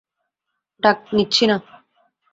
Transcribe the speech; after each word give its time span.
ডাক 0.83 0.97
নিচ্ছি 1.13 1.43
না। 1.45 1.55